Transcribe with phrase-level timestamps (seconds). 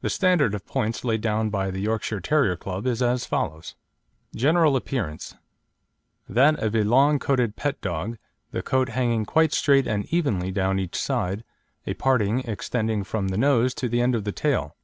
[0.00, 3.76] The standard of points laid down by the Yorkshire Terrier Club is as follows:
[4.34, 5.36] GENERAL APPEARANCE
[6.28, 8.18] That of a long coated pet dog,
[8.50, 11.44] the coat hanging quite straight and evenly down each side,
[11.86, 14.74] a parting extending from the nose to the end of the tail.